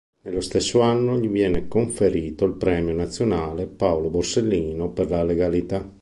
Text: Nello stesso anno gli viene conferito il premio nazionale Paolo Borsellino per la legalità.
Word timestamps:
Nello 0.23 0.41
stesso 0.41 0.81
anno 0.81 1.19
gli 1.19 1.27
viene 1.29 1.67
conferito 1.67 2.43
il 2.45 2.53
premio 2.53 2.91
nazionale 2.95 3.67
Paolo 3.67 4.09
Borsellino 4.09 4.89
per 4.89 5.11
la 5.11 5.23
legalità. 5.23 5.87